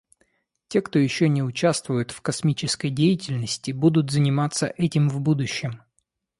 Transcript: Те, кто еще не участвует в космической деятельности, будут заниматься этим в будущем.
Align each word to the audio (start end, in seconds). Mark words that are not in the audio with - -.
Те, 0.67 0.81
кто 0.81 0.97
еще 0.97 1.29
не 1.29 1.43
участвует 1.43 2.09
в 2.09 2.21
космической 2.21 2.89
деятельности, 2.89 3.69
будут 3.71 4.09
заниматься 4.09 4.65
этим 4.75 5.07
в 5.09 5.19
будущем. 5.21 5.83